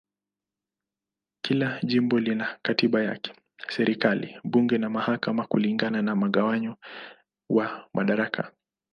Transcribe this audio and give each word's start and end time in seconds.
Kila 1.41 1.79
jimbo 1.83 2.19
lina 2.19 2.59
katiba 2.61 3.03
yake, 3.03 3.33
serikali, 3.69 4.35
bunge 4.43 4.77
na 4.77 4.89
mahakama 4.89 5.45
kulingana 5.47 6.01
na 6.01 6.15
mgawanyo 6.15 6.77
wa 7.49 7.89
madaraka. 7.93 8.53